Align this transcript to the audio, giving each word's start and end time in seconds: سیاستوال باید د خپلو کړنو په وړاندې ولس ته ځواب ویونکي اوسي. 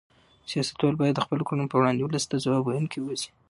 سیاستوال 0.49 0.95
باید 0.99 1.15
د 1.15 1.21
خپلو 1.25 1.43
کړنو 1.47 1.71
په 1.71 1.77
وړاندې 1.79 2.01
ولس 2.03 2.25
ته 2.31 2.35
ځواب 2.45 2.63
ویونکي 2.65 2.99
اوسي. 3.01 3.29